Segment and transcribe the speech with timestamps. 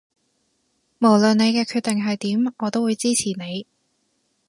[0.99, 3.67] 無論你嘅決定係點我都會支持你